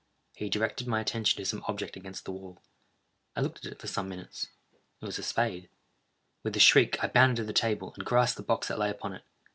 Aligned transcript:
He 0.33 0.49
directed 0.49 0.87
my 0.87 0.99
attention 0.99 1.37
to 1.37 1.45
some 1.45 1.63
object 1.67 1.95
against 1.95 2.25
the 2.25 2.31
wall. 2.31 2.63
I 3.35 3.41
looked 3.41 3.63
at 3.63 3.71
it 3.71 3.79
for 3.79 3.85
some 3.85 4.09
minutes: 4.09 4.47
it 4.99 5.05
was 5.05 5.19
a 5.19 5.21
spade. 5.21 5.69
With 6.41 6.55
a 6.57 6.59
shriek 6.59 7.03
I 7.03 7.07
bounded 7.07 7.35
to 7.35 7.43
the 7.43 7.53
table, 7.53 7.93
and 7.95 8.03
grasped 8.03 8.37
the 8.37 8.43
box 8.43 8.69
that 8.69 8.79
lay 8.79 8.89
upon 8.89 9.13
it. 9.13 9.23